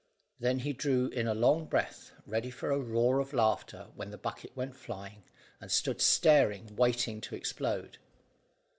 [0.39, 4.17] Then he drew in a long breath, ready for a roar of laughter when the
[4.17, 5.25] bucket went flying,
[5.59, 7.99] and stood staring waiting to explode.